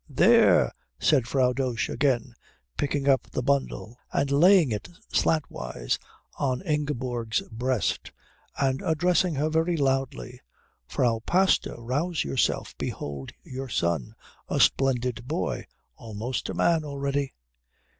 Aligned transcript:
"There!" 0.09 0.71
said 0.99 1.27
Frau 1.27 1.53
Dosch 1.53 1.87
again, 1.87 2.33
picking 2.75 3.07
up 3.07 3.29
the 3.29 3.43
bundle 3.43 3.97
and 4.11 4.31
laying 4.31 4.71
it 4.71 4.87
slantwise 5.13 5.99
on 6.39 6.63
Ingeborg's 6.63 7.41
breast 7.51 8.11
and 8.57 8.81
addressing 8.81 9.35
her 9.35 9.51
very 9.51 9.77
loudly. 9.77 10.41
"Frau 10.87 11.19
Pastor 11.23 11.79
rouse 11.79 12.23
yourself 12.23 12.75
behold 12.79 13.31
your 13.43 13.69
son 13.69 14.15
a 14.47 14.59
splendid 14.59 15.27
boy 15.27 15.67
almost 15.97 16.49
a 16.49 16.55
man 16.55 16.83
already." 16.83 17.35